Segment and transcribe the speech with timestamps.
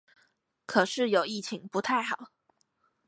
[0.65, 2.31] 可是有疫情不太好